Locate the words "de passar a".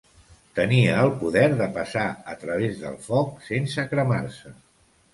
1.59-2.35